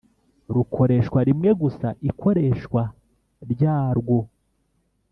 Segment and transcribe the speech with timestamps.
[0.53, 2.81] rukoreshwa rimwe gusa Ikoreshwa
[3.51, 4.17] ryarwo